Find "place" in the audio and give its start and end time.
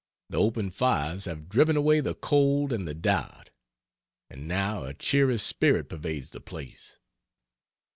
6.41-6.97